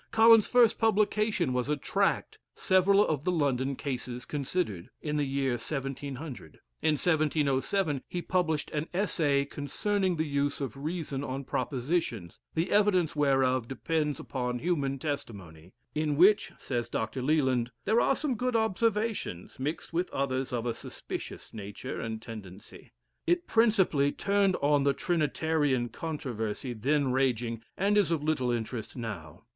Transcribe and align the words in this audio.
Collins's 0.09 0.49
first 0.51 0.79
publication 0.79 1.53
was 1.53 1.69
a 1.69 1.77
tract, 1.77 2.39
"Several 2.55 3.05
of 3.07 3.23
the 3.23 3.31
London 3.31 3.75
Cases 3.75 4.25
Considered," 4.25 4.89
in 5.03 5.17
the 5.17 5.27
year 5.27 5.51
1700. 5.59 6.59
In 6.81 6.93
1707, 6.97 8.01
he 8.07 8.19
published 8.23 8.71
an 8.71 8.87
"Essay 8.95 9.45
Concerning 9.45 10.15
the 10.15 10.25
Use 10.25 10.59
of 10.59 10.75
Reason 10.75 11.23
on 11.23 11.43
Propositions, 11.43 12.39
the 12.55 12.71
evidence 12.71 13.15
whereof 13.15 13.67
depends 13.67 14.19
upon 14.19 14.57
Human 14.57 14.97
Testimony;" 14.97 15.71
"in 15.93 16.15
which," 16.17 16.51
says 16.57 16.89
Dr. 16.89 17.21
Leland, 17.21 17.69
"there 17.85 18.01
are 18.01 18.15
some 18.15 18.33
good 18.33 18.55
observations, 18.55 19.59
mixed 19.59 19.93
with 19.93 20.09
others 20.09 20.51
of 20.51 20.65
a 20.65 20.73
suspicious 20.73 21.53
nature 21.53 22.01
and 22.01 22.19
tendency." 22.23 22.91
It 23.27 23.45
principally 23.45 24.11
turned 24.11 24.55
on 24.63 24.81
the 24.81 24.93
Trinitarian 24.93 25.89
controversy 25.89 26.73
then 26.73 27.11
raging, 27.11 27.61
and 27.77 27.99
is 27.99 28.09
of 28.09 28.23
little 28.23 28.49
interest 28.49 28.95
now. 28.97 29.43